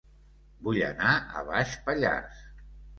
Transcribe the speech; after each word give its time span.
Vull 0.69 0.79
anar 0.87 1.13
a 1.43 1.47
Baix 1.53 1.79
Pallars 1.87 2.45